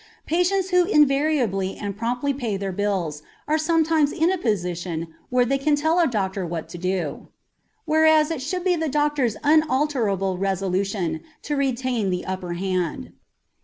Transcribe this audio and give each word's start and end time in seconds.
Patients 0.25 0.71
who 0.71 0.85
invariably 0.85 1.77
and 1.77 1.95
promptly 1.95 2.33
pay 2.33 2.57
their 2.57 2.71
bills 2.71 3.21
are 3.47 3.59
sometimes 3.59 4.11
in 4.11 4.31
a 4.31 4.37
position 4.39 5.13
where 5.29 5.45
they 5.45 5.59
can 5.59 5.75
tell 5.75 5.99
a 5.99 6.07
doctor 6.07 6.43
what 6.43 6.67
to 6.69 6.79
do; 6.79 7.27
whereas 7.85 8.31
it 8.31 8.41
should 8.41 8.63
be 8.63 8.75
the 8.75 8.89
doctor's 8.89 9.37
unalterable 9.43 10.39
resolution 10.39 11.21
to 11.43 11.55
retain 11.55 12.09
the 12.09 12.25
upper 12.25 12.53
hand. 12.53 13.13